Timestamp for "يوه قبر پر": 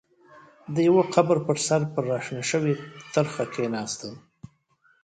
0.87-1.57